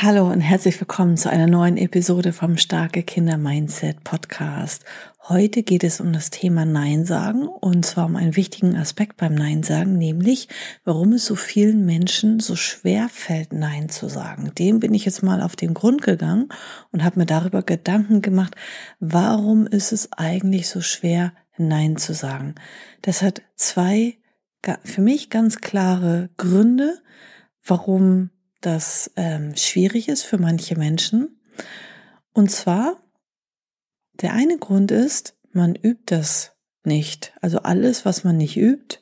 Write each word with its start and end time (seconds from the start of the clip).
Hallo 0.00 0.30
und 0.30 0.40
herzlich 0.40 0.80
willkommen 0.80 1.16
zu 1.16 1.28
einer 1.28 1.48
neuen 1.48 1.76
Episode 1.76 2.32
vom 2.32 2.56
Starke 2.56 3.02
Kinder 3.02 3.36
Mindset 3.36 4.04
Podcast. 4.04 4.84
Heute 5.28 5.64
geht 5.64 5.82
es 5.82 6.00
um 6.00 6.12
das 6.12 6.30
Thema 6.30 6.64
Nein 6.64 7.04
sagen 7.04 7.48
und 7.48 7.84
zwar 7.84 8.06
um 8.06 8.14
einen 8.14 8.36
wichtigen 8.36 8.76
Aspekt 8.76 9.16
beim 9.16 9.34
Nein 9.34 9.64
sagen, 9.64 9.98
nämlich 9.98 10.46
warum 10.84 11.14
es 11.14 11.26
so 11.26 11.34
vielen 11.34 11.84
Menschen 11.84 12.38
so 12.38 12.54
schwer 12.54 13.08
fällt, 13.08 13.52
Nein 13.52 13.88
zu 13.88 14.08
sagen. 14.08 14.52
Dem 14.56 14.78
bin 14.78 14.94
ich 14.94 15.04
jetzt 15.04 15.24
mal 15.24 15.42
auf 15.42 15.56
den 15.56 15.74
Grund 15.74 16.00
gegangen 16.02 16.48
und 16.92 17.02
habe 17.02 17.18
mir 17.18 17.26
darüber 17.26 17.64
Gedanken 17.64 18.22
gemacht, 18.22 18.54
warum 19.00 19.66
ist 19.66 19.90
es 19.90 20.12
eigentlich 20.12 20.68
so 20.68 20.80
schwer, 20.80 21.32
Nein 21.56 21.96
zu 21.96 22.14
sagen. 22.14 22.54
Das 23.02 23.20
hat 23.20 23.42
zwei 23.56 24.16
für 24.84 25.00
mich 25.00 25.28
ganz 25.28 25.56
klare 25.56 26.30
Gründe, 26.36 27.02
warum 27.64 28.30
das 28.60 29.10
ähm, 29.16 29.56
schwierig 29.56 30.08
ist 30.08 30.22
für 30.22 30.38
manche 30.38 30.76
Menschen. 30.76 31.40
Und 32.32 32.50
zwar, 32.50 32.96
der 34.20 34.32
eine 34.32 34.58
Grund 34.58 34.90
ist, 34.90 35.36
man 35.52 35.74
übt 35.74 36.02
das 36.06 36.52
nicht. 36.84 37.32
Also 37.40 37.60
alles, 37.60 38.04
was 38.04 38.24
man 38.24 38.36
nicht 38.36 38.56
übt, 38.56 38.98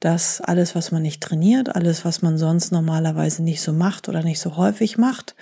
das 0.00 0.40
alles, 0.40 0.74
was 0.74 0.92
man 0.92 1.02
nicht 1.02 1.22
trainiert, 1.22 1.74
alles, 1.74 2.04
was 2.04 2.22
man 2.22 2.38
sonst 2.38 2.70
normalerweise 2.70 3.42
nicht 3.42 3.62
so 3.62 3.72
macht 3.72 4.08
oder 4.08 4.22
nicht 4.22 4.40
so 4.40 4.56
häufig 4.56 4.98
macht, 4.98 5.34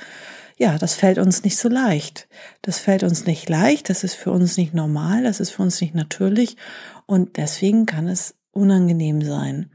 ja, 0.56 0.78
das 0.78 0.94
fällt 0.94 1.18
uns 1.18 1.42
nicht 1.42 1.56
so 1.56 1.68
leicht. 1.68 2.28
Das 2.62 2.78
fällt 2.78 3.02
uns 3.02 3.26
nicht 3.26 3.48
leicht, 3.48 3.90
das 3.90 4.04
ist 4.04 4.14
für 4.14 4.30
uns 4.30 4.56
nicht 4.56 4.72
normal, 4.72 5.24
das 5.24 5.40
ist 5.40 5.50
für 5.50 5.62
uns 5.62 5.80
nicht 5.80 5.94
natürlich 5.94 6.56
und 7.06 7.36
deswegen 7.36 7.86
kann 7.86 8.06
es 8.06 8.36
unangenehm 8.52 9.20
sein. 9.22 9.70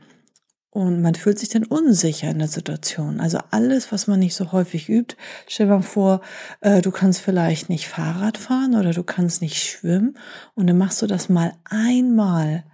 Und 0.72 1.02
man 1.02 1.16
fühlt 1.16 1.40
sich 1.40 1.50
dann 1.50 1.66
unsicher 1.66 2.30
in 2.30 2.40
der 2.40 2.48
Situation. 2.48 3.20
Also 3.20 3.40
alles, 3.50 3.92
was 3.92 4.06
man 4.06 4.20
nicht 4.20 4.36
so 4.36 4.52
häufig 4.52 4.88
übt. 4.88 5.16
Stell 5.48 5.66
dir 5.66 5.74
mal 5.74 5.82
vor, 5.82 6.22
äh, 6.62 6.82
du 6.82 6.92
kannst 6.92 7.22
vielleicht 7.22 7.70
nicht 7.70 7.88
Fahrrad 7.88 8.38
fahren 8.38 8.76
oder 8.76 8.92
du 8.92 9.04
kannst 9.04 9.42
nicht 9.42 9.64
schwimmen 9.64 10.16
und 10.54 10.68
dann 10.68 10.78
machst 10.78 11.02
du 11.02 11.08
das 11.08 11.28
mal 11.28 11.54
einmal 11.66 12.66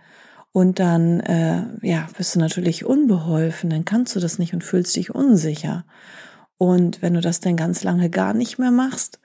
und 0.52 0.80
dann 0.80 1.22
äh, 1.22 1.64
ja 1.82 2.08
bist 2.18 2.36
du 2.36 2.40
natürlich 2.40 2.86
unbeholfen. 2.86 3.70
Dann 3.70 3.86
kannst 3.86 4.16
du 4.16 4.20
das 4.20 4.40
nicht 4.40 4.54
und 4.54 4.64
fühlst 4.64 4.96
dich 4.96 5.16
unsicher. 5.16 5.86
Und 6.58 7.02
wenn 7.02 7.14
du 7.14 7.22
das 7.22 7.40
dann 7.40 7.58
ganz 7.58 7.84
lange 7.84 8.10
gar 8.10 8.34
nicht 8.34 8.58
mehr 8.58 8.72
machst 8.72 9.20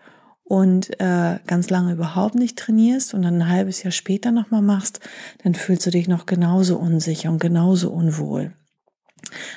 und 0.45 0.91
äh, 1.01 1.39
ganz 1.47 1.71
lange 1.71 1.93
überhaupt 1.93 2.35
nicht 2.35 2.59
trainierst 2.59 3.15
und 3.15 3.23
dann 3.23 3.43
ein 3.43 3.49
halbes 3.49 3.83
Jahr 3.83 3.93
später 3.93 4.33
nochmal 4.33 4.63
machst, 4.63 5.01
dann 5.43 5.55
fühlst 5.55 5.87
du 5.87 5.91
dich 5.91 6.09
noch 6.09 6.27
genauso 6.27 6.77
unsicher 6.79 7.31
und 7.31 7.41
genauso 7.41 7.91
unwohl. 7.93 8.53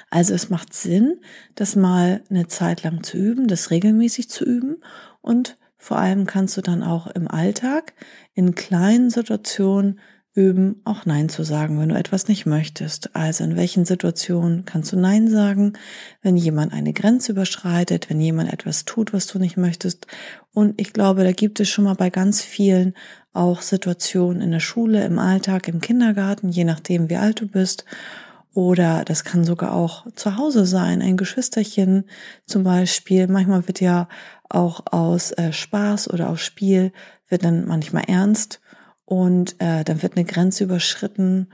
Also 0.09 0.33
es 0.33 0.49
macht 0.49 0.73
Sinn, 0.73 1.19
das 1.55 1.75
mal 1.75 2.21
eine 2.29 2.47
Zeit 2.47 2.83
lang 2.83 3.03
zu 3.03 3.17
üben, 3.17 3.47
das 3.47 3.71
regelmäßig 3.71 4.29
zu 4.29 4.45
üben 4.45 4.77
und 5.21 5.57
vor 5.77 5.97
allem 5.97 6.25
kannst 6.25 6.55
du 6.55 6.61
dann 6.61 6.81
auch 6.81 7.07
im 7.07 7.27
Alltag 7.27 7.93
in 8.33 8.55
kleinen 8.55 9.09
Situationen 9.09 9.99
üben, 10.35 10.81
auch 10.83 11.05
Nein 11.05 11.29
zu 11.29 11.43
sagen, 11.43 11.79
wenn 11.79 11.89
du 11.89 11.95
etwas 11.95 12.27
nicht 12.27 12.45
möchtest. 12.45 13.15
Also 13.15 13.43
in 13.43 13.55
welchen 13.55 13.85
Situationen 13.85 14.65
kannst 14.65 14.91
du 14.91 14.97
Nein 14.97 15.27
sagen, 15.27 15.73
wenn 16.21 16.37
jemand 16.37 16.73
eine 16.73 16.93
Grenze 16.93 17.33
überschreitet, 17.33 18.09
wenn 18.09 18.19
jemand 18.19 18.51
etwas 18.51 18.85
tut, 18.85 19.13
was 19.13 19.27
du 19.27 19.37
nicht 19.37 19.57
möchtest. 19.57 20.07
Und 20.51 20.79
ich 20.81 20.93
glaube, 20.93 21.23
da 21.23 21.33
gibt 21.33 21.59
es 21.59 21.69
schon 21.69 21.83
mal 21.83 21.95
bei 21.95 22.09
ganz 22.09 22.41
vielen 22.41 22.95
auch 23.31 23.61
Situationen 23.61 24.41
in 24.41 24.51
der 24.51 24.59
Schule, 24.59 25.05
im 25.05 25.19
Alltag, 25.19 25.67
im 25.67 25.81
Kindergarten, 25.81 26.49
je 26.49 26.63
nachdem, 26.63 27.09
wie 27.09 27.17
alt 27.17 27.41
du 27.41 27.47
bist. 27.47 27.85
Oder 28.53 29.03
das 29.03 29.23
kann 29.23 29.43
sogar 29.43 29.73
auch 29.73 30.05
zu 30.13 30.37
Hause 30.37 30.65
sein, 30.65 31.01
ein 31.01 31.17
Geschwisterchen 31.17 32.05
zum 32.45 32.63
Beispiel. 32.63 33.27
Manchmal 33.27 33.67
wird 33.67 33.81
ja 33.81 34.07
auch 34.47 34.83
aus 34.91 35.31
äh, 35.31 35.51
Spaß 35.51 36.09
oder 36.11 36.29
aus 36.29 36.41
Spiel 36.41 36.91
wird 37.29 37.43
dann 37.43 37.65
manchmal 37.65 38.03
ernst 38.07 38.61
und 39.05 39.55
äh, 39.59 39.83
dann 39.83 40.03
wird 40.03 40.15
eine 40.15 40.25
Grenze 40.25 40.65
überschritten 40.65 41.47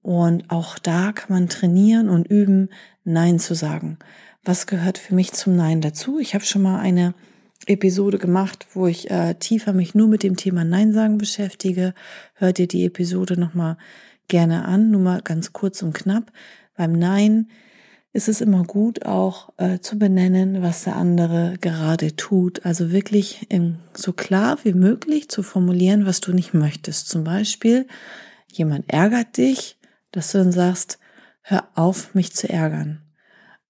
und 0.00 0.50
auch 0.50 0.78
da 0.78 1.12
kann 1.12 1.32
man 1.36 1.48
trainieren 1.48 2.08
und 2.08 2.28
üben, 2.28 2.68
Nein 3.04 3.38
zu 3.38 3.54
sagen. 3.54 3.98
Was 4.44 4.66
gehört 4.66 4.98
für 4.98 5.14
mich 5.14 5.32
zum 5.32 5.56
Nein 5.56 5.80
dazu? 5.80 6.18
Ich 6.18 6.34
habe 6.34 6.44
schon 6.44 6.62
mal 6.62 6.78
eine 6.78 7.14
Episode 7.66 8.18
gemacht, 8.18 8.66
wo 8.74 8.86
ich 8.86 9.10
äh, 9.10 9.34
tiefer 9.34 9.72
mich 9.72 9.94
nur 9.94 10.06
mit 10.06 10.22
dem 10.22 10.36
Thema 10.36 10.64
Nein 10.64 10.92
sagen 10.92 11.18
beschäftige. 11.18 11.94
Hört 12.34 12.58
ihr 12.58 12.68
die 12.68 12.84
Episode 12.84 13.40
nochmal 13.40 13.76
gerne 14.28 14.64
an, 14.64 14.90
nur 14.90 15.00
mal 15.00 15.22
ganz 15.22 15.52
kurz 15.52 15.82
und 15.82 15.94
knapp. 15.94 16.32
Beim 16.76 16.92
Nein 16.92 17.48
ist 18.14 18.28
es 18.28 18.40
immer 18.40 18.62
gut, 18.62 19.04
auch 19.06 19.52
äh, 19.56 19.80
zu 19.80 19.98
benennen, 19.98 20.62
was 20.62 20.84
der 20.84 20.94
andere 20.94 21.56
gerade 21.60 22.14
tut. 22.14 22.64
Also 22.64 22.92
wirklich 22.92 23.50
in, 23.50 23.78
so 23.92 24.12
klar 24.12 24.58
wie 24.62 24.72
möglich 24.72 25.28
zu 25.28 25.42
formulieren, 25.42 26.06
was 26.06 26.20
du 26.20 26.32
nicht 26.32 26.54
möchtest. 26.54 27.08
Zum 27.08 27.24
Beispiel, 27.24 27.88
jemand 28.52 28.88
ärgert 28.88 29.36
dich, 29.36 29.78
dass 30.12 30.30
du 30.30 30.38
dann 30.38 30.52
sagst, 30.52 30.98
hör 31.42 31.66
auf, 31.74 32.14
mich 32.14 32.32
zu 32.32 32.48
ärgern. 32.48 33.00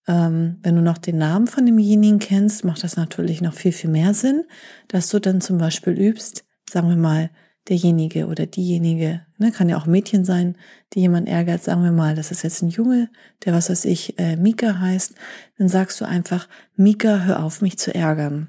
Ähm, 0.06 0.59
wenn 0.62 0.76
du 0.76 0.82
noch 0.82 0.98
den 0.98 1.16
Namen 1.16 1.47
von 1.47 1.65
demjenigen 1.65 2.19
kennst, 2.19 2.65
macht 2.65 2.84
das 2.84 2.97
natürlich 2.97 3.41
noch 3.41 3.54
viel, 3.54 3.72
viel 3.72 3.91
mehr 3.91 4.12
Sinn, 4.12 4.44
dass 4.88 5.09
du 5.09 5.21
dann 5.21 5.41
zum 5.41 5.56
Beispiel 5.56 5.98
übst, 5.98 6.44
sagen 6.69 6.91
wir 6.91 6.97
mal, 6.97 7.31
derjenige 7.69 8.27
oder 8.27 8.47
diejenige, 8.47 9.23
ne, 9.39 9.51
kann 9.51 9.69
ja 9.69 9.79
auch 9.79 9.87
Mädchen 9.87 10.25
sein, 10.25 10.57
die 10.93 11.01
jemand 11.01 11.29
ärgert, 11.29 11.63
sagen 11.63 11.83
wir 11.83 11.93
mal, 11.93 12.15
das 12.15 12.31
ist 12.31 12.43
jetzt 12.43 12.63
ein 12.63 12.69
Junge, 12.69 13.09
der 13.45 13.55
was 13.55 13.71
weiß 13.71 13.87
ich, 13.87 14.19
äh, 14.19 14.37
Mika 14.37 14.79
heißt, 14.79 15.15
dann 15.59 15.69
sagst 15.69 16.01
du 16.01 16.05
einfach, 16.05 16.49
Mika, 16.77 17.21
hör 17.21 17.43
auf, 17.43 17.63
mich 17.63 17.79
zu 17.79 17.95
ärgern. 17.95 18.49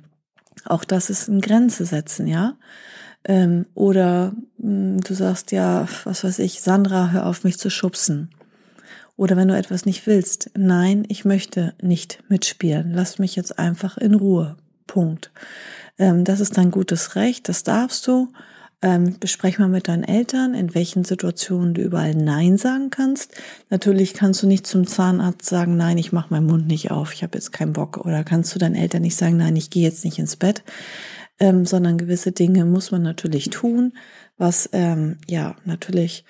Auch 0.66 0.84
das 0.84 1.10
ist 1.10 1.28
ein 1.28 1.42
Grenze 1.42 1.86
setzen, 1.86 2.28
ja. 2.28 2.58
Ähm, 3.24 3.66
oder 3.74 4.34
mh, 4.58 4.96
hm, 4.96 5.02
du 5.02 5.14
sagst 5.14 5.52
ja, 5.52 5.88
was 6.04 6.24
weiß 6.24 6.40
ich, 6.40 6.62
Sandra, 6.62 7.12
hör 7.12 7.26
auf, 7.26 7.44
mich 7.44 7.58
zu 7.58 7.70
schubsen. 7.70 8.30
Oder 9.18 9.38
wenn 9.38 9.48
du 9.48 9.56
etwas 9.56 9.86
nicht 9.86 10.08
willst, 10.08 10.52
nein, 10.58 11.06
ich 11.08 11.24
möchte 11.24 11.74
nicht 11.82 12.24
mitspielen, 12.28 12.92
lass 12.94 13.18
mich 13.18 13.36
jetzt 13.36 13.58
einfach 13.58 13.98
in 13.98 14.14
Ruhe. 14.14 14.58
Punkt. 14.88 15.32
Ähm, 15.98 16.26
das 16.26 16.40
ist 16.40 16.58
dein 16.58 16.72
gutes 16.72 17.16
Recht, 17.16 17.50
das 17.50 17.64
darfst 17.64 18.06
du. 18.08 18.32
Ähm, 18.82 19.18
besprech 19.20 19.58
mal 19.58 19.70
mit 19.70 19.88
deinen 19.88 20.04
Eltern, 20.04 20.54
in 20.54 20.76
welchen 20.76 21.04
Situationen 21.04 21.74
du 21.74 21.82
überall 21.82 22.14
Nein 22.14 22.58
sagen 22.58 22.90
kannst. 22.90 23.36
Natürlich 23.70 24.14
kannst 24.14 24.44
du 24.44 24.48
nicht 24.48 24.68
zum 24.68 24.86
Zahnarzt 24.86 25.48
sagen, 25.48 25.78
nein, 25.78 25.98
ich 25.98 26.12
mache 26.12 26.34
meinen 26.34 26.46
Mund 26.46 26.68
nicht 26.68 26.92
auf, 26.92 27.14
ich 27.14 27.24
habe 27.24 27.38
jetzt 27.38 27.52
keinen 27.52 27.74
Bock. 27.74 27.98
Oder 27.98 28.24
kannst 28.24 28.54
du 28.54 28.60
deinen 28.60 28.76
Eltern 28.76 29.02
nicht 29.02 29.16
sagen, 29.16 29.38
nein, 29.38 29.56
ich 29.56 29.70
gehe 29.70 29.84
jetzt 29.84 30.06
nicht 30.06 30.20
ins 30.20 30.36
Bett. 30.36 30.64
Ähm, 31.40 31.66
sondern 31.66 31.98
gewisse 31.98 32.32
Dinge 32.32 32.64
muss 32.64 32.92
man 32.92 33.02
natürlich 33.02 33.50
tun, 33.50 33.94
was 34.38 34.70
ähm, 34.72 35.18
ja 35.28 35.56
natürlich 35.66 36.24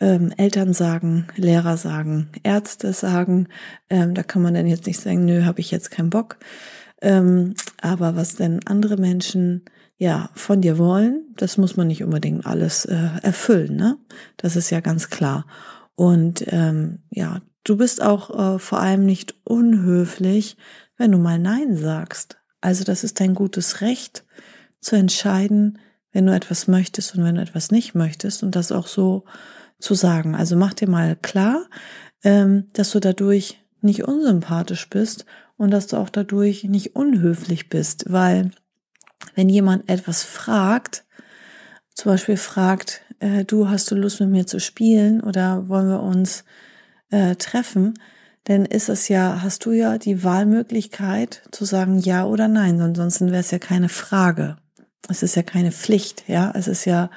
ähm, 0.00 0.32
Eltern 0.36 0.72
sagen, 0.72 1.26
Lehrer 1.36 1.76
sagen, 1.76 2.28
Ärzte 2.42 2.92
sagen. 2.92 3.48
Ähm, 3.90 4.14
da 4.14 4.22
kann 4.22 4.42
man 4.42 4.54
dann 4.54 4.66
jetzt 4.66 4.86
nicht 4.86 5.00
sagen, 5.00 5.24
nö, 5.24 5.44
habe 5.44 5.60
ich 5.60 5.70
jetzt 5.70 5.90
keinen 5.90 6.10
Bock. 6.10 6.38
Ähm, 7.00 7.54
aber 7.80 8.16
was 8.16 8.36
denn 8.36 8.60
andere 8.66 8.96
Menschen 8.96 9.64
ja 9.96 10.30
von 10.34 10.60
dir 10.60 10.78
wollen, 10.78 11.32
das 11.36 11.56
muss 11.56 11.76
man 11.76 11.86
nicht 11.86 12.02
unbedingt 12.02 12.46
alles 12.46 12.84
äh, 12.84 13.08
erfüllen, 13.22 13.76
ne? 13.76 13.98
Das 14.36 14.56
ist 14.56 14.70
ja 14.70 14.80
ganz 14.80 15.10
klar. 15.10 15.46
Und 15.94 16.44
ähm, 16.48 17.00
ja, 17.10 17.40
du 17.62 17.76
bist 17.76 18.02
auch 18.02 18.56
äh, 18.56 18.58
vor 18.58 18.80
allem 18.80 19.04
nicht 19.04 19.34
unhöflich, 19.44 20.56
wenn 20.96 21.12
du 21.12 21.18
mal 21.18 21.38
Nein 21.38 21.76
sagst. 21.76 22.38
Also 22.60 22.84
das 22.84 23.04
ist 23.04 23.20
dein 23.20 23.34
gutes 23.34 23.80
Recht 23.80 24.24
zu 24.80 24.96
entscheiden, 24.96 25.78
wenn 26.12 26.26
du 26.26 26.34
etwas 26.34 26.68
möchtest 26.68 27.14
und 27.14 27.24
wenn 27.24 27.34
du 27.36 27.42
etwas 27.42 27.70
nicht 27.70 27.94
möchtest 27.94 28.42
und 28.42 28.56
das 28.56 28.72
auch 28.72 28.86
so 28.86 29.24
zu 29.78 29.94
sagen. 29.94 30.34
Also 30.34 30.56
mach 30.56 30.74
dir 30.74 30.88
mal 30.88 31.16
klar, 31.16 31.66
ähm, 32.22 32.68
dass 32.72 32.90
du 32.92 33.00
dadurch 33.00 33.60
nicht 33.80 34.04
unsympathisch 34.04 34.88
bist 34.88 35.26
und 35.56 35.70
dass 35.70 35.86
du 35.86 35.96
auch 35.96 36.08
dadurch 36.08 36.64
nicht 36.64 36.96
unhöflich 36.96 37.68
bist, 37.68 38.06
weil 38.08 38.50
wenn 39.34 39.48
jemand 39.48 39.88
etwas 39.88 40.22
fragt, 40.22 41.04
zum 41.94 42.12
Beispiel 42.12 42.36
fragt, 42.36 43.02
äh, 43.20 43.44
du 43.44 43.68
hast 43.68 43.90
du 43.90 43.94
Lust 43.94 44.20
mit 44.20 44.30
mir 44.30 44.46
zu 44.46 44.60
spielen 44.60 45.20
oder 45.20 45.68
wollen 45.68 45.88
wir 45.88 46.02
uns 46.02 46.44
äh, 47.10 47.36
treffen, 47.36 47.94
Denn 48.48 48.66
ist 48.66 48.88
es 48.88 49.08
ja, 49.08 49.40
hast 49.42 49.64
du 49.64 49.72
ja 49.72 49.96
die 49.96 50.22
Wahlmöglichkeit 50.22 51.42
zu 51.50 51.64
sagen 51.64 51.98
ja 51.98 52.26
oder 52.26 52.46
nein, 52.48 52.80
ansonsten 52.80 53.28
wäre 53.30 53.40
es 53.40 53.50
ja 53.50 53.58
keine 53.58 53.88
Frage. 53.88 54.58
Es 55.08 55.22
ist 55.22 55.34
ja 55.34 55.42
keine 55.42 55.72
Pflicht, 55.72 56.24
ja. 56.28 56.52
Es 56.54 56.68
ist 56.68 56.84
ja, 56.84 57.10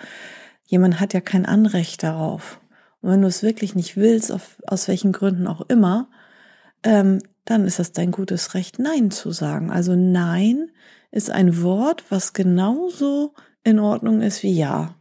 jemand 0.66 1.00
hat 1.00 1.14
ja 1.14 1.22
kein 1.22 1.46
Anrecht 1.46 2.04
darauf. 2.04 2.62
Und 3.02 3.12
wenn 3.12 3.22
du 3.22 3.28
es 3.28 3.44
wirklich 3.44 3.76
nicht 3.76 3.98
willst, 3.98 4.32
auf, 4.32 4.62
aus 4.68 4.88
welchen 4.88 5.12
Gründen 5.12 5.48
auch 5.48 5.62
immer, 5.70 6.10
ähm, 6.84 7.20
dann 7.46 7.66
ist 7.66 7.80
das 7.80 7.92
dein 7.92 8.12
gutes 8.12 8.54
Recht, 8.54 8.80
Nein 8.80 9.12
zu 9.12 9.32
sagen. 9.32 9.70
Also 9.70 9.96
Nein 9.96 10.70
ist 11.12 11.32
ein 11.32 11.62
Wort, 11.62 12.06
was 12.10 12.34
genauso 12.34 13.34
in 13.64 13.80
Ordnung 13.80 14.22
ist 14.22 14.44
wie 14.44 14.54
Ja. 14.54 14.96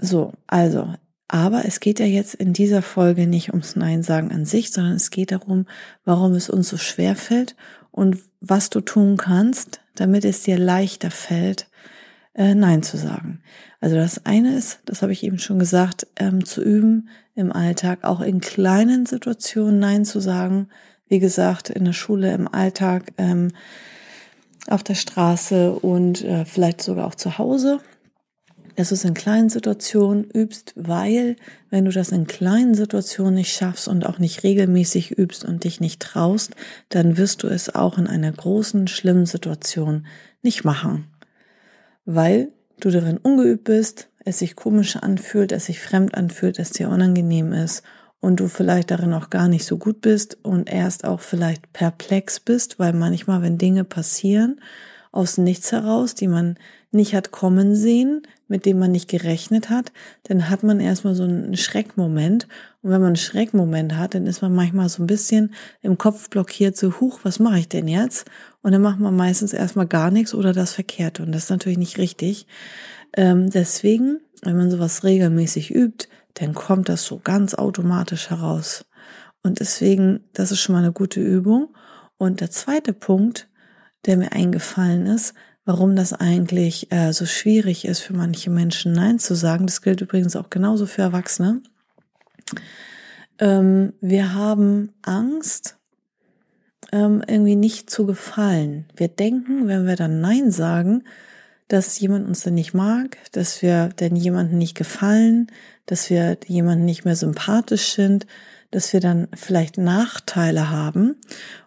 So, 0.00 0.32
also, 0.46 0.94
aber 1.28 1.64
es 1.64 1.80
geht 1.80 2.00
ja 2.00 2.06
jetzt 2.06 2.34
in 2.34 2.52
dieser 2.52 2.82
Folge 2.82 3.26
nicht 3.26 3.50
ums 3.50 3.76
Nein 3.76 4.02
sagen 4.02 4.32
an 4.32 4.46
sich, 4.46 4.70
sondern 4.70 4.94
es 4.94 5.10
geht 5.10 5.30
darum, 5.30 5.66
warum 6.04 6.32
es 6.32 6.48
uns 6.50 6.68
so 6.68 6.76
schwer 6.76 7.16
fällt 7.16 7.54
und 7.90 8.18
was 8.40 8.70
du 8.70 8.80
tun 8.80 9.16
kannst, 9.16 9.80
damit 9.94 10.24
es 10.24 10.42
dir 10.42 10.58
leichter 10.58 11.10
fällt, 11.10 11.68
äh, 12.34 12.54
Nein 12.54 12.82
zu 12.82 12.96
sagen. 12.96 13.42
Also 13.80 13.96
das 13.96 14.24
eine 14.26 14.56
ist, 14.56 14.80
das 14.86 15.02
habe 15.02 15.12
ich 15.12 15.22
eben 15.22 15.38
schon 15.38 15.58
gesagt, 15.58 16.06
ähm, 16.16 16.44
zu 16.44 16.62
üben 16.62 17.08
im 17.34 17.52
Alltag, 17.52 18.04
auch 18.04 18.20
in 18.20 18.40
kleinen 18.40 19.06
Situationen 19.06 19.78
Nein 19.78 20.04
zu 20.04 20.20
sagen. 20.20 20.68
Wie 21.08 21.18
gesagt, 21.18 21.70
in 21.70 21.84
der 21.84 21.92
Schule, 21.92 22.32
im 22.32 22.48
Alltag, 22.48 23.12
ähm, 23.18 23.52
auf 24.70 24.82
der 24.82 24.94
Straße 24.94 25.72
und 25.72 26.24
äh, 26.24 26.44
vielleicht 26.44 26.82
sogar 26.82 27.06
auch 27.06 27.14
zu 27.14 27.38
Hause. 27.38 27.80
Es 28.76 28.92
in 29.04 29.14
kleinen 29.14 29.50
Situationen 29.50 30.24
übst, 30.24 30.72
weil 30.76 31.36
wenn 31.68 31.84
du 31.84 31.90
das 31.90 32.12
in 32.12 32.26
kleinen 32.26 32.74
Situationen 32.74 33.34
nicht 33.34 33.52
schaffst 33.52 33.88
und 33.88 34.06
auch 34.06 34.18
nicht 34.18 34.42
regelmäßig 34.42 35.18
übst 35.18 35.44
und 35.44 35.64
dich 35.64 35.80
nicht 35.80 36.00
traust, 36.00 36.54
dann 36.88 37.16
wirst 37.16 37.42
du 37.42 37.48
es 37.48 37.74
auch 37.74 37.98
in 37.98 38.06
einer 38.06 38.32
großen, 38.32 38.88
schlimmen 38.88 39.26
Situation 39.26 40.06
nicht 40.42 40.64
machen. 40.64 41.08
Weil 42.06 42.52
du 42.78 42.90
darin 42.90 43.18
ungeübt 43.18 43.64
bist, 43.64 44.08
es 44.24 44.38
sich 44.38 44.56
komisch 44.56 44.96
anfühlt, 44.96 45.52
es 45.52 45.66
sich 45.66 45.80
fremd 45.80 46.14
anfühlt, 46.14 46.58
es 46.58 46.70
dir 46.70 46.88
unangenehm 46.88 47.52
ist 47.52 47.82
und 48.20 48.40
du 48.40 48.48
vielleicht 48.48 48.90
darin 48.90 49.14
auch 49.14 49.30
gar 49.30 49.48
nicht 49.48 49.64
so 49.64 49.78
gut 49.78 50.00
bist 50.00 50.38
und 50.42 50.70
erst 50.70 51.04
auch 51.04 51.20
vielleicht 51.20 51.72
perplex 51.72 52.38
bist, 52.40 52.78
weil 52.78 52.92
manchmal, 52.92 53.42
wenn 53.42 53.58
Dinge 53.58 53.84
passieren, 53.84 54.60
aus 55.12 55.38
nichts 55.38 55.72
heraus, 55.72 56.14
die 56.14 56.28
man 56.28 56.56
nicht 56.92 57.14
hat 57.14 57.30
kommen 57.30 57.74
sehen, 57.74 58.22
mit 58.48 58.66
dem 58.66 58.78
man 58.78 58.90
nicht 58.90 59.08
gerechnet 59.08 59.70
hat, 59.70 59.92
dann 60.24 60.48
hat 60.50 60.62
man 60.62 60.80
erstmal 60.80 61.14
so 61.14 61.22
einen 61.22 61.56
Schreckmoment. 61.56 62.48
Und 62.82 62.90
wenn 62.90 63.00
man 63.00 63.08
einen 63.08 63.16
Schreckmoment 63.16 63.96
hat, 63.96 64.14
dann 64.14 64.26
ist 64.26 64.42
man 64.42 64.54
manchmal 64.54 64.88
so 64.88 65.02
ein 65.02 65.06
bisschen 65.06 65.54
im 65.82 65.98
Kopf 65.98 66.30
blockiert, 66.30 66.76
so, 66.76 67.00
huch, 67.00 67.20
was 67.22 67.38
mache 67.38 67.60
ich 67.60 67.68
denn 67.68 67.86
jetzt? 67.86 68.28
Und 68.62 68.72
dann 68.72 68.82
macht 68.82 68.98
man 68.98 69.14
meistens 69.14 69.52
erstmal 69.52 69.86
gar 69.86 70.10
nichts 70.10 70.34
oder 70.34 70.52
das 70.52 70.74
Verkehrte. 70.74 71.22
Und 71.22 71.32
das 71.32 71.44
ist 71.44 71.50
natürlich 71.50 71.78
nicht 71.78 71.98
richtig. 71.98 72.46
Ähm, 73.16 73.50
deswegen, 73.50 74.20
wenn 74.42 74.56
man 74.56 74.70
sowas 74.70 75.04
regelmäßig 75.04 75.72
übt, 75.72 76.08
dann 76.34 76.54
kommt 76.54 76.88
das 76.88 77.04
so 77.04 77.20
ganz 77.22 77.54
automatisch 77.54 78.30
heraus. 78.30 78.84
Und 79.42 79.60
deswegen, 79.60 80.24
das 80.32 80.52
ist 80.52 80.60
schon 80.60 80.74
mal 80.74 80.82
eine 80.82 80.92
gute 80.92 81.20
Übung. 81.20 81.74
Und 82.18 82.40
der 82.40 82.50
zweite 82.50 82.92
Punkt, 82.92 83.48
der 84.06 84.16
mir 84.16 84.32
eingefallen 84.32 85.06
ist, 85.06 85.34
warum 85.64 85.96
das 85.96 86.12
eigentlich 86.12 86.90
äh, 86.92 87.12
so 87.12 87.26
schwierig 87.26 87.84
ist 87.84 88.00
für 88.00 88.14
manche 88.14 88.50
Menschen 88.50 88.92
Nein 88.92 89.18
zu 89.18 89.34
sagen. 89.34 89.66
Das 89.66 89.82
gilt 89.82 90.00
übrigens 90.00 90.36
auch 90.36 90.50
genauso 90.50 90.86
für 90.86 91.02
Erwachsene. 91.02 91.62
Ähm, 93.38 93.92
wir 94.00 94.34
haben 94.34 94.92
Angst, 95.02 95.78
ähm, 96.92 97.22
irgendwie 97.26 97.56
nicht 97.56 97.88
zu 97.88 98.06
gefallen. 98.06 98.86
Wir 98.96 99.08
denken, 99.08 99.68
wenn 99.68 99.86
wir 99.86 99.96
dann 99.96 100.20
Nein 100.20 100.50
sagen, 100.50 101.04
dass 101.68 102.00
jemand 102.00 102.26
uns 102.26 102.42
dann 102.42 102.54
nicht 102.54 102.74
mag, 102.74 103.16
dass 103.32 103.62
wir 103.62 103.90
denn 103.90 104.16
jemanden 104.16 104.58
nicht 104.58 104.76
gefallen, 104.76 105.46
dass 105.90 106.10
wir 106.10 106.38
jemanden 106.46 106.84
nicht 106.84 107.04
mehr 107.04 107.16
sympathisch 107.16 107.92
sind, 107.92 108.26
dass 108.70 108.92
wir 108.92 109.00
dann 109.00 109.28
vielleicht 109.34 109.78
Nachteile 109.78 110.70
haben. 110.70 111.16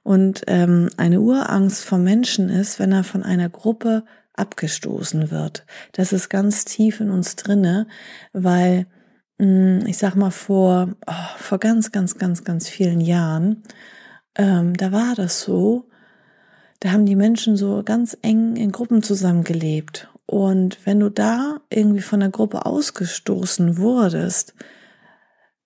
Und 0.04 0.44
ähm, 0.48 0.90
eine 0.98 1.20
Urangst 1.20 1.84
vom 1.84 2.04
Menschen 2.04 2.50
ist, 2.50 2.80
wenn 2.80 2.92
er 2.92 3.04
von 3.04 3.24
einer 3.24 3.50
Gruppe 3.50 4.06
abgestoßen 4.36 5.32
wird. 5.32 5.66
Das 5.92 6.14
ist 6.14 6.30
ganz 6.30 6.66
tief 6.66 7.00
in 7.00 7.10
uns 7.10 7.36
drinne, 7.36 7.88
weil 8.32 8.88
mh, 9.38 9.46
hm, 9.82 9.88
ich 9.88 9.98
sag 9.98 10.16
mal 10.16 10.32
vor 10.32 10.96
oh, 11.06 11.38
vor 11.38 11.60
ganz 11.60 11.92
ganz 11.92 12.18
ganz 12.18 12.44
ganz 12.44 12.70
vielen 12.70 13.02
Jahren 13.02 13.64
ähm, 14.36 14.76
da 14.76 14.92
war 14.92 15.16
das 15.16 15.42
so, 15.42 15.86
da 16.80 16.92
haben 16.92 17.06
die 17.06 17.16
Menschen 17.16 17.56
so 17.56 17.84
ganz 17.84 18.18
eng 18.22 18.56
in 18.56 18.72
Gruppen 18.72 19.04
zusammengelebt. 19.04 20.10
Und 20.26 20.86
wenn 20.86 21.00
du 21.00 21.10
da 21.10 21.60
irgendwie 21.70 22.02
von 22.02 22.20
der 22.20 22.30
Gruppe 22.30 22.66
ausgestoßen 22.66 23.78
wurdest, 23.78 24.54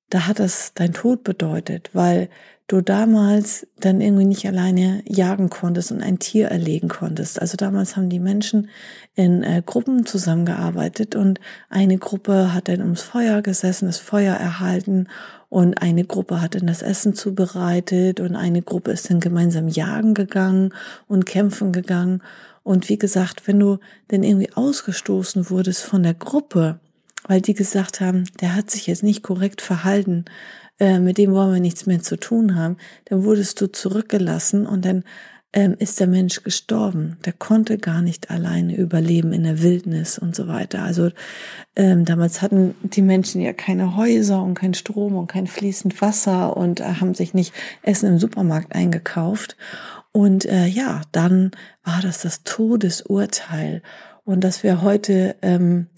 da 0.09 0.27
hat 0.27 0.39
das 0.39 0.73
dein 0.73 0.93
Tod 0.93 1.23
bedeutet, 1.23 1.89
weil 1.93 2.29
du 2.67 2.81
damals 2.81 3.65
dann 3.79 4.01
irgendwie 4.01 4.25
nicht 4.25 4.45
alleine 4.45 5.01
jagen 5.05 5.49
konntest 5.49 5.91
und 5.91 6.01
ein 6.01 6.19
Tier 6.19 6.49
erlegen 6.49 6.89
konntest. 6.89 7.41
Also 7.41 7.55
damals 7.55 7.95
haben 7.95 8.09
die 8.09 8.19
Menschen 8.19 8.69
in 9.15 9.41
äh, 9.43 9.63
Gruppen 9.65 10.05
zusammengearbeitet 10.05 11.15
und 11.15 11.39
eine 11.69 11.97
Gruppe 11.97 12.53
hat 12.53 12.67
dann 12.67 12.81
ums 12.81 13.01
Feuer 13.01 13.41
gesessen, 13.41 13.87
das 13.87 13.99
Feuer 13.99 14.35
erhalten 14.35 15.07
und 15.47 15.81
eine 15.81 16.03
Gruppe 16.03 16.41
hat 16.41 16.55
dann 16.55 16.67
das 16.67 16.81
Essen 16.81 17.13
zubereitet 17.13 18.19
und 18.19 18.35
eine 18.35 18.61
Gruppe 18.61 18.91
ist 18.91 19.09
dann 19.09 19.21
gemeinsam 19.21 19.69
jagen 19.69 20.13
gegangen 20.13 20.73
und 21.07 21.25
kämpfen 21.25 21.71
gegangen. 21.71 22.21
Und 22.67 22.89
wie 22.89 22.97
gesagt, 22.97 23.47
wenn 23.47 23.61
du 23.61 23.77
denn 24.11 24.23
irgendwie 24.23 24.51
ausgestoßen 24.51 25.49
wurdest 25.49 25.83
von 25.83 26.03
der 26.03 26.13
Gruppe, 26.13 26.81
weil 27.25 27.39
die 27.39 27.53
gesagt 27.53 28.01
haben, 28.01 28.25
der 28.41 28.55
hat 28.55 28.69
sich 28.69 28.87
jetzt 28.87 29.03
nicht 29.03 29.23
korrekt 29.23 29.61
verhalten, 29.61 30.25
äh, 30.77 30.99
mit 30.99 31.17
dem 31.17 31.31
wollen 31.31 31.53
wir 31.53 31.61
nichts 31.61 31.85
mehr 31.85 32.01
zu 32.01 32.17
tun 32.17 32.55
haben, 32.55 32.75
dann 33.05 33.23
wurdest 33.23 33.61
du 33.61 33.71
zurückgelassen 33.71 34.67
und 34.67 34.83
dann 34.83 35.05
ähm, 35.53 35.75
ist 35.79 36.01
der 36.01 36.07
Mensch 36.07 36.43
gestorben. 36.43 37.15
Der 37.23 37.31
konnte 37.31 37.77
gar 37.77 38.01
nicht 38.01 38.29
alleine 38.29 38.75
überleben 38.75 39.31
in 39.31 39.43
der 39.43 39.61
Wildnis 39.61 40.19
und 40.19 40.35
so 40.35 40.49
weiter. 40.49 40.83
Also 40.83 41.11
ähm, 41.77 42.03
damals 42.03 42.41
hatten 42.41 42.75
die 42.83 43.01
Menschen 43.01 43.39
ja 43.39 43.53
keine 43.53 43.95
Häuser 43.95 44.43
und 44.43 44.55
kein 44.55 44.73
Strom 44.73 45.15
und 45.15 45.27
kein 45.27 45.47
fließend 45.47 46.01
Wasser 46.01 46.57
und 46.57 46.81
äh, 46.81 46.95
haben 46.99 47.13
sich 47.13 47.33
nicht 47.33 47.53
Essen 47.81 48.09
im 48.09 48.19
Supermarkt 48.19 48.75
eingekauft. 48.75 49.55
Und 50.17 50.45
äh, 50.45 50.65
ja, 50.65 51.01
dann 51.11 51.51
war 51.83 52.01
das 52.01 52.23
das 52.23 52.41
Todesurteil. 52.41 53.83
Und 54.23 54.43
dass 54.43 54.63
wir 54.63 54.81
heute 54.81 55.35
ähm, 55.43 55.89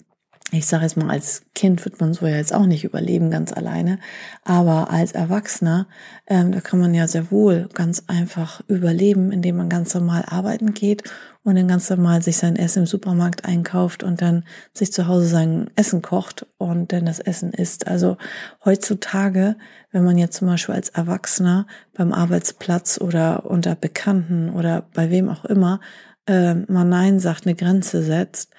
ich 0.52 0.66
sage 0.66 0.82
jetzt 0.82 0.96
mal, 0.96 1.10
als 1.10 1.42
Kind 1.54 1.84
wird 1.84 2.00
man 2.00 2.12
so 2.12 2.26
ja 2.26 2.36
jetzt 2.36 2.52
auch 2.52 2.66
nicht 2.66 2.84
überleben, 2.84 3.30
ganz 3.30 3.52
alleine. 3.52 3.98
Aber 4.44 4.90
als 4.90 5.12
Erwachsener, 5.12 5.86
ähm, 6.26 6.52
da 6.52 6.60
kann 6.60 6.80
man 6.80 6.92
ja 6.94 7.06
sehr 7.06 7.30
wohl 7.30 7.68
ganz 7.74 8.04
einfach 8.08 8.60
überleben, 8.66 9.32
indem 9.32 9.56
man 9.56 9.68
ganz 9.68 9.94
normal 9.94 10.24
arbeiten 10.26 10.74
geht 10.74 11.04
und 11.44 11.56
dann 11.56 11.68
ganz 11.68 11.88
normal 11.88 12.22
sich 12.22 12.36
sein 12.36 12.56
Essen 12.56 12.80
im 12.80 12.86
Supermarkt 12.86 13.44
einkauft 13.44 14.02
und 14.02 14.20
dann 14.20 14.44
sich 14.72 14.92
zu 14.92 15.06
Hause 15.06 15.26
sein 15.26 15.70
Essen 15.76 16.02
kocht 16.02 16.46
und 16.58 16.92
dann 16.92 17.06
das 17.06 17.20
Essen 17.20 17.52
isst. 17.52 17.86
Also 17.86 18.16
heutzutage, 18.64 19.56
wenn 19.92 20.04
man 20.04 20.18
jetzt 20.18 20.36
zum 20.36 20.48
Beispiel 20.48 20.74
als 20.74 20.90
Erwachsener 20.90 21.66
beim 21.94 22.12
Arbeitsplatz 22.12 23.00
oder 23.00 23.46
unter 23.46 23.74
Bekannten 23.74 24.50
oder 24.50 24.86
bei 24.94 25.10
wem 25.10 25.28
auch 25.28 25.44
immer 25.44 25.80
äh, 26.26 26.54
mal 26.54 26.84
Nein 26.84 27.20
sagt, 27.20 27.46
eine 27.46 27.54
Grenze 27.54 28.02
setzt, 28.02 28.50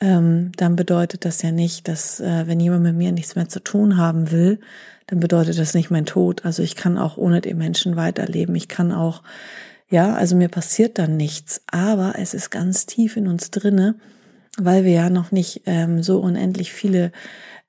ähm, 0.00 0.52
dann 0.56 0.76
bedeutet 0.76 1.24
das 1.24 1.42
ja 1.42 1.52
nicht, 1.52 1.86
dass 1.86 2.20
äh, 2.20 2.46
wenn 2.46 2.58
jemand 2.58 2.82
mit 2.82 2.96
mir 2.96 3.12
nichts 3.12 3.36
mehr 3.36 3.48
zu 3.48 3.60
tun 3.60 3.98
haben 3.98 4.30
will, 4.30 4.60
dann 5.06 5.20
bedeutet 5.20 5.58
das 5.58 5.74
nicht 5.74 5.90
mein 5.90 6.06
Tod. 6.06 6.44
Also 6.44 6.62
ich 6.62 6.74
kann 6.76 6.96
auch 6.96 7.16
ohne 7.16 7.40
den 7.40 7.58
Menschen 7.58 7.96
weiterleben. 7.96 8.54
Ich 8.54 8.68
kann 8.68 8.92
auch, 8.92 9.22
ja, 9.88 10.14
also 10.14 10.36
mir 10.36 10.48
passiert 10.48 10.98
dann 10.98 11.16
nichts. 11.16 11.62
Aber 11.70 12.14
es 12.16 12.32
ist 12.32 12.50
ganz 12.50 12.86
tief 12.86 13.16
in 13.16 13.26
uns 13.26 13.50
drinne, 13.50 13.96
weil 14.56 14.84
wir 14.84 14.92
ja 14.92 15.10
noch 15.10 15.32
nicht 15.32 15.62
ähm, 15.66 16.02
so 16.02 16.20
unendlich 16.20 16.72
viele 16.72 17.12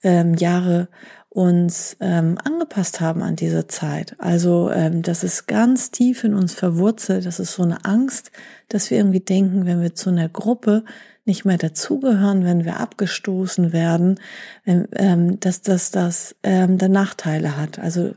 ähm, 0.04 0.36
Jahre 0.36 0.88
uns 1.30 1.96
ähm, 2.02 2.38
angepasst 2.44 3.00
haben 3.02 3.24
an 3.24 3.36
diese 3.36 3.66
Zeit. 3.68 4.16
Also 4.20 4.70
ähm, 4.70 5.02
das 5.02 5.24
ist 5.24 5.48
ganz 5.48 5.90
tief 5.90 6.24
in 6.24 6.34
uns 6.34 6.54
verwurzelt. 6.54 7.26
Das 7.26 7.40
ist 7.40 7.54
so 7.54 7.64
eine 7.64 7.86
Angst, 7.86 8.32
dass 8.68 8.92
wir 8.92 8.98
irgendwie 8.98 9.22
denken, 9.22 9.66
wenn 9.66 9.82
wir 9.82 9.96
zu 9.96 10.10
einer 10.10 10.30
Gruppe 10.30 10.84
nicht 11.26 11.46
mehr 11.46 11.58
dazugehören, 11.58 12.44
wenn 12.44 12.66
wir 12.66 12.80
abgestoßen 12.80 13.74
werden, 13.74 14.20
ähm, 14.66 15.40
dass 15.40 15.62
das 15.62 15.92
das 15.92 16.36
ähm, 16.42 16.78
dann 16.78 16.92
Nachteile 16.92 17.58
hat. 17.58 17.78
Also 17.78 18.16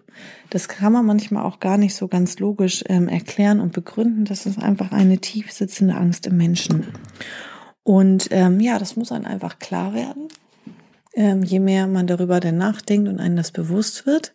das 0.51 0.69
kann 0.69 0.93
man 0.93 1.05
manchmal 1.05 1.45
auch 1.45 1.61
gar 1.61 1.77
nicht 1.77 1.95
so 1.95 2.09
ganz 2.09 2.39
logisch 2.39 2.83
ähm, 2.89 3.09
erklären 3.09 3.61
und 3.61 3.73
begründen. 3.73 4.25
Das 4.25 4.47
ist 4.47 4.59
einfach 4.59 4.91
eine 4.91 5.19
tief 5.19 5.53
sitzende 5.53 5.97
Angst 5.97 6.27
im 6.27 6.37
Menschen. 6.37 6.87
Und 7.83 8.29
ähm, 8.31 8.61
ja, 8.61 8.79
das 8.79 8.97
muss 8.97 9.13
einem 9.13 9.27
einfach 9.27 9.59
klar 9.59 9.93
werden. 9.93 10.29
Ähm, 11.15 11.43
je 11.43 11.61
mehr 11.61 11.87
man 11.87 12.07
darüber 12.07 12.41
denn 12.41 12.57
nachdenkt 12.57 13.09
und 13.09 13.21
einem 13.21 13.37
das 13.37 13.53
bewusst 13.53 14.07
wird, 14.07 14.35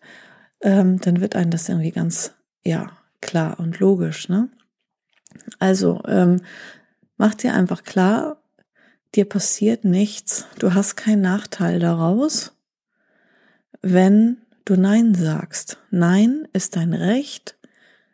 ähm, 0.62 1.00
dann 1.02 1.20
wird 1.20 1.36
einem 1.36 1.50
das 1.50 1.68
irgendwie 1.68 1.92
ganz, 1.92 2.34
ja, 2.64 2.92
klar 3.22 3.60
und 3.60 3.80
logisch, 3.80 4.30
ne? 4.30 4.50
Also, 5.58 6.02
ähm, 6.08 6.42
mach 7.18 7.34
dir 7.34 7.54
einfach 7.54 7.84
klar, 7.84 8.42
dir 9.16 9.28
passiert 9.28 9.86
nichts, 9.86 10.46
du 10.60 10.74
hast 10.74 10.96
keinen 10.96 11.22
Nachteil 11.22 11.80
daraus, 11.80 12.54
wenn 13.82 14.38
du 14.66 14.76
Nein 14.76 15.16
sagst. 15.16 15.78
Nein 15.90 16.48
ist 16.54 16.76
dein 16.76 16.94
Recht. 16.94 17.58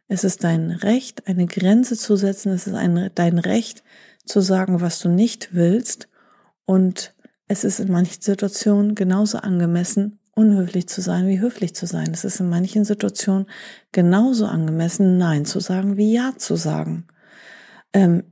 Es 0.07 0.23
ist 0.23 0.43
dein 0.43 0.71
Recht, 0.71 1.27
eine 1.27 1.47
Grenze 1.47 1.97
zu 1.97 2.15
setzen. 2.15 2.51
Es 2.51 2.67
ist 2.67 2.75
ein, 2.75 3.09
dein 3.15 3.39
Recht 3.39 3.83
zu 4.25 4.39
sagen, 4.39 4.81
was 4.81 4.99
du 4.99 5.09
nicht 5.09 5.53
willst. 5.53 6.07
Und 6.65 7.13
es 7.47 7.63
ist 7.63 7.79
in 7.79 7.91
manchen 7.91 8.21
Situationen 8.21 8.95
genauso 8.95 9.39
angemessen, 9.39 10.19
unhöflich 10.35 10.87
zu 10.87 11.01
sein 11.01 11.27
wie 11.27 11.39
höflich 11.39 11.75
zu 11.75 11.87
sein. 11.87 12.11
Es 12.11 12.23
ist 12.23 12.39
in 12.39 12.49
manchen 12.49 12.85
Situationen 12.85 13.47
genauso 13.91 14.45
angemessen, 14.45 15.17
Nein 15.17 15.45
zu 15.45 15.59
sagen 15.59 15.97
wie 15.97 16.13
Ja 16.13 16.33
zu 16.37 16.55
sagen. 16.55 17.07
Ähm, 17.93 18.23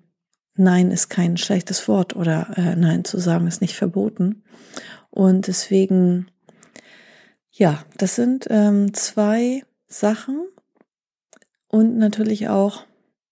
Nein 0.56 0.92
ist 0.92 1.10
kein 1.10 1.38
schlechtes 1.38 1.88
Wort 1.88 2.16
oder 2.16 2.54
äh, 2.58 2.76
Nein 2.76 3.04
zu 3.06 3.18
sagen 3.20 3.48
ist 3.48 3.62
nicht 3.62 3.76
verboten. 3.76 4.44
Und 5.10 5.48
deswegen, 5.48 6.28
ja, 7.52 7.84
das 7.98 8.16
sind 8.16 8.48
ähm, 8.50 8.94
zwei 8.94 9.64
Sachen 9.88 10.46
und 11.68 11.98
natürlich 11.98 12.50
auch, 12.50 12.86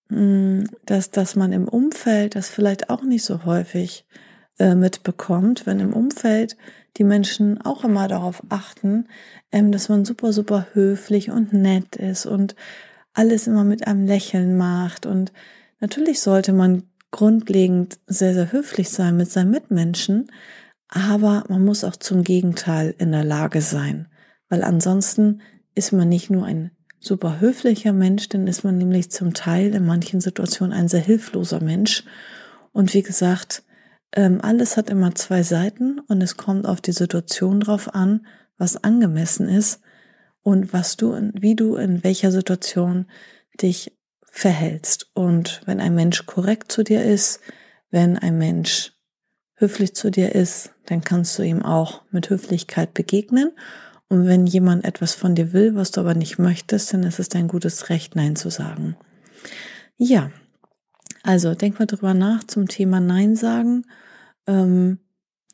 mh, 0.09 0.17
hm, 0.17 0.63
dass, 0.85 1.11
dass 1.11 1.35
man 1.35 1.53
im 1.53 1.67
Umfeld 1.67 2.35
das 2.35 2.49
vielleicht 2.49 2.89
auch 2.89 3.03
nicht 3.03 3.23
so 3.23 3.45
häufig 3.45 4.05
äh, 4.59 4.75
mitbekommt, 4.75 5.65
wenn 5.65 5.79
im 5.79 5.93
Umfeld 5.93 6.57
die 6.97 7.03
Menschen 7.03 7.61
auch 7.61 7.83
immer 7.83 8.07
darauf 8.07 8.43
achten, 8.49 9.07
ähm, 9.51 9.71
dass 9.71 9.89
man 9.89 10.05
super, 10.05 10.33
super 10.33 10.67
höflich 10.73 11.31
und 11.31 11.53
nett 11.53 11.95
ist 11.95 12.25
und 12.25 12.55
alles 13.13 13.47
immer 13.47 13.63
mit 13.63 13.87
einem 13.87 14.05
Lächeln 14.05 14.57
macht. 14.57 15.05
Und 15.05 15.31
natürlich 15.79 16.19
sollte 16.19 16.53
man 16.53 16.83
grundlegend 17.11 17.99
sehr, 18.07 18.33
sehr 18.33 18.51
höflich 18.51 18.89
sein 18.89 19.17
mit 19.17 19.29
seinen 19.29 19.51
Mitmenschen, 19.51 20.31
aber 20.87 21.43
man 21.47 21.63
muss 21.63 21.83
auch 21.83 21.95
zum 21.95 22.23
Gegenteil 22.23 22.95
in 22.97 23.11
der 23.11 23.23
Lage 23.23 23.61
sein, 23.61 24.07
weil 24.49 24.63
ansonsten 24.63 25.41
ist 25.75 25.93
man 25.93 26.09
nicht 26.09 26.29
nur 26.29 26.45
ein 26.45 26.71
super 26.99 27.39
höflicher 27.39 27.93
Mensch, 27.93 28.29
dann 28.29 28.47
ist 28.47 28.63
man 28.63 28.77
nämlich 28.77 29.11
zum 29.11 29.33
Teil 29.33 29.73
in 29.73 29.85
manchen 29.85 30.21
Situationen 30.21 30.73
ein 30.77 30.87
sehr 30.87 30.99
hilfloser 30.99 31.61
Mensch. 31.61 32.03
Und 32.71 32.93
wie 32.93 33.01
gesagt, 33.01 33.63
ähm, 34.13 34.39
alles 34.41 34.77
hat 34.77 34.89
immer 34.89 35.15
zwei 35.15 35.43
Seiten 35.43 35.99
und 35.99 36.21
es 36.21 36.37
kommt 36.37 36.65
auf 36.65 36.81
die 36.81 36.91
Situation 36.91 37.61
drauf 37.61 37.93
an, 37.95 38.25
was 38.57 38.83
angemessen 38.83 39.49
ist 39.49 39.81
und 40.43 40.73
was 40.73 40.97
du, 40.97 41.13
wie 41.33 41.55
du 41.55 41.75
in 41.75 42.03
welcher 42.03 42.31
Situation 42.31 43.07
dich 43.61 43.97
verhältst. 44.31 45.11
Und 45.13 45.61
wenn 45.65 45.79
ein 45.79 45.93
Mensch 45.93 46.25
korrekt 46.25 46.71
zu 46.71 46.83
dir 46.83 47.03
ist, 47.03 47.41
wenn 47.91 48.17
ein 48.17 48.37
Mensch 48.37 48.93
höflich 49.55 49.93
zu 49.93 50.09
dir 50.09 50.33
ist, 50.33 50.71
dann 50.85 51.01
kannst 51.01 51.37
du 51.37 51.43
ihm 51.43 51.63
auch 51.63 52.01
mit 52.09 52.29
Höflichkeit 52.29 52.93
begegnen. 52.95 53.51
Und 54.07 54.25
wenn 54.25 54.47
jemand 54.47 54.85
etwas 54.85 55.13
von 55.13 55.35
dir 55.35 55.53
will, 55.53 55.75
was 55.75 55.91
du 55.91 56.01
aber 56.01 56.15
nicht 56.15 56.39
möchtest, 56.39 56.93
dann 56.93 57.03
ist 57.03 57.19
es 57.19 57.29
dein 57.29 57.47
gutes 57.47 57.89
Recht, 57.89 58.15
Nein 58.15 58.35
zu 58.35 58.49
sagen. 58.49 58.95
Ja, 59.97 60.31
also 61.23 61.53
denk 61.53 61.77
mal 61.77 61.85
drüber 61.85 62.13
nach 62.13 62.43
zum 62.45 62.67
Thema 62.67 62.99
Nein 62.99 63.35
sagen. 63.35 63.85
Ähm, 64.47 64.99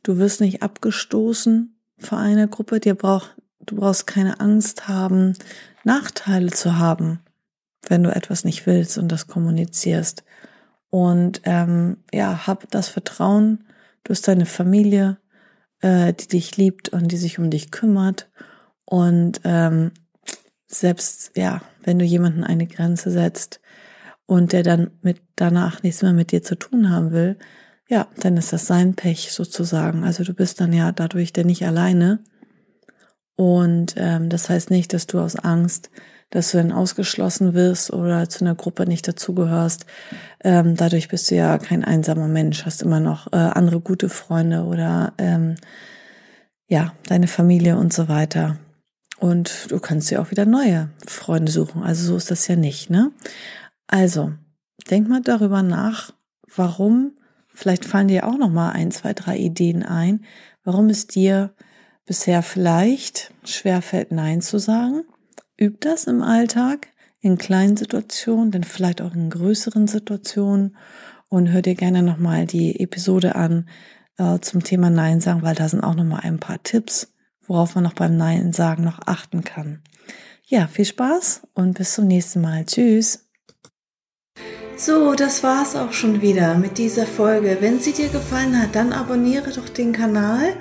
du 0.04 0.18
wirst 0.18 0.40
nicht 0.40 0.62
abgestoßen 0.62 1.76
vor 1.98 2.20
einer 2.20 2.48
Gruppe. 2.48 2.80
Dir 2.80 2.96
brauch, 2.96 3.28
du 3.60 3.76
brauchst 3.76 4.08
keine 4.08 4.40
Angst 4.40 4.88
haben, 4.88 5.34
Nachteile 5.84 6.52
zu 6.52 6.78
haben 6.78 7.20
wenn 7.90 8.04
du 8.04 8.16
etwas 8.16 8.44
nicht 8.44 8.66
willst 8.66 8.98
und 8.98 9.12
das 9.12 9.28
kommunizierst. 9.28 10.24
Und 10.90 11.42
ähm, 11.44 11.98
ja, 12.14 12.48
hab 12.48 12.70
das 12.72 12.90
Vertrauen, 12.90 13.66
du 14.04 14.12
hast 14.12 14.28
deine 14.28 14.46
Familie, 14.46 15.18
äh, 15.82 16.14
die 16.14 16.28
dich 16.28 16.58
liebt 16.58 16.90
und 16.90 17.12
die 17.12 17.18
sich 17.18 17.40
um 17.40 17.50
dich 17.50 17.72
kümmert. 17.72 18.30
Und 18.86 19.42
ähm, 19.44 19.92
selbst, 20.68 21.32
ja, 21.36 21.62
wenn 21.84 22.00
du 22.00 22.06
jemanden 22.06 22.44
eine 22.44 22.68
Grenze 22.68 23.12
setzt 23.12 23.60
und 24.26 24.54
der 24.54 24.64
dann 24.64 24.92
mit 25.02 25.22
danach 25.36 25.84
nichts 25.84 26.02
mehr 26.02 26.14
mit 26.14 26.32
dir 26.32 26.44
zu 26.44 26.56
tun 26.56 26.90
haben 26.90 27.12
will, 27.12 27.38
ja, 27.90 28.08
dann 28.20 28.36
ist 28.36 28.52
das 28.52 28.68
sein 28.68 28.96
Pech 28.96 29.32
sozusagen. 29.32 30.04
Also 30.04 30.24
du 30.24 30.34
bist 30.34 30.60
dann 30.60 30.74
ja 30.74 30.92
dadurch 30.92 31.32
der 31.32 31.46
nicht 31.46 31.66
alleine. 31.66 32.20
Und 33.36 33.94
ähm, 33.98 34.30
das 34.30 34.50
heißt 34.50 34.72
nicht, 34.72 34.94
dass 34.94 35.08
du 35.08 35.20
aus 35.20 35.36
Angst 35.36 35.90
dass 36.30 36.52
du 36.52 36.58
dann 36.58 36.72
ausgeschlossen 36.72 37.54
wirst 37.54 37.92
oder 37.94 38.28
zu 38.30 38.44
einer 38.44 38.56
Gruppe 38.56 38.86
nicht 38.86 39.08
dazugehörst. 39.08 39.86
Ähm, 40.44 40.76
dadurch 40.76 41.08
bist 41.08 41.32
du 41.32 41.36
ja 41.36 41.58
kein 41.58 41.86
einsamer 41.86 42.28
Mensch, 42.28 42.66
hast 42.66 42.82
immer 42.82 43.00
noch 43.00 43.32
äh, 43.32 43.38
andere 43.38 43.80
gute 43.80 44.10
Freunde 44.10 44.64
oder 44.64 45.14
ähm, 45.18 45.56
ja, 46.68 46.94
deine 47.08 47.28
Familie 47.28 47.78
und 47.78 47.94
so 47.94 48.10
weiter. 48.10 48.58
Und 49.20 49.72
du 49.72 49.80
kannst 49.80 50.12
dir 50.12 50.22
auch 50.22 50.32
wieder 50.32 50.46
neue 50.46 50.90
Freunde 51.08 51.52
suchen. 51.52 51.82
Also 51.82 52.06
so 52.08 52.18
ist 52.18 52.30
das 52.30 52.48
ja 52.48 52.56
nicht, 52.56 52.90
ne? 52.90 53.12
Also, 53.88 54.34
denk 54.90 55.08
mal 55.08 55.22
darüber 55.22 55.64
nach, 55.64 56.12
warum, 56.54 57.14
vielleicht 57.54 57.86
fallen 57.86 58.10
dir 58.10 58.28
auch 58.28 58.38
noch 58.38 58.50
mal 58.50 58.72
ein, 58.72 58.92
zwei, 58.92 59.14
drei 59.14 59.38
Ideen 59.38 59.82
ein, 59.84 60.26
warum 60.66 60.90
es 60.90 61.08
dir 61.08 61.54
bisher 62.06 62.44
vielleicht 62.44 63.32
schwerfällt, 63.46 64.12
Nein 64.12 64.42
zu 64.42 64.60
sagen 64.60 65.04
Üb 65.60 65.82
das 65.82 66.06
im 66.06 66.22
Alltag, 66.22 66.90
in 67.20 67.38
kleinen 67.38 67.78
Situationen, 67.78 68.52
denn 68.52 68.64
vielleicht 68.64 69.02
auch 69.02 69.14
in 69.14 69.30
größeren 69.30 69.88
Situationen 69.88 70.78
und 71.30 71.52
hör 71.52 71.62
dir 71.62 71.76
gerne 71.76 72.04
nochmal 72.04 72.46
die 72.46 72.80
Episode 72.80 73.36
an 73.36 73.68
äh, 74.18 74.40
zum 74.40 74.64
Thema 74.64 74.90
Nein 74.90 75.20
sagen, 75.20 75.42
weil 75.42 75.56
da 75.56 75.68
sind 75.68 75.82
auch 75.82 75.96
nochmal 75.96 76.22
ein 76.24 76.40
paar 76.40 76.62
Tipps, 76.62 77.14
worauf 77.46 77.76
man 77.76 77.84
noch 77.84 77.94
beim 77.94 78.18
Nein 78.18 78.54
sagen 78.54 78.84
noch 78.84 79.00
achten 79.06 79.44
kann. 79.44 79.82
Ja, 80.46 80.68
viel 80.68 80.86
Spaß 80.86 81.42
und 81.54 81.78
bis 81.78 81.94
zum 81.94 82.08
nächsten 82.08 82.42
Mal. 82.42 82.66
Tschüss. 82.66 83.26
So, 84.78 85.16
das 85.16 85.42
war's 85.44 85.76
auch 85.76 85.92
schon 85.92 86.22
wieder 86.22 86.54
mit 86.54 86.78
dieser 86.78 87.08
Folge. 87.08 87.58
Wenn 87.62 87.80
sie 87.80 87.94
dir 87.94 88.10
gefallen 88.10 88.62
hat, 88.62 88.76
dann 88.76 88.94
abonniere 88.94 89.52
doch 89.52 89.70
den 89.70 89.92
Kanal 89.92 90.54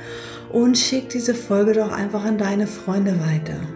und 0.50 0.78
schick 0.78 1.10
diese 1.10 1.34
Folge 1.34 1.74
doch 1.74 1.92
einfach 1.92 2.24
an 2.24 2.38
deine 2.38 2.66
Freunde 2.66 3.20
weiter. 3.20 3.75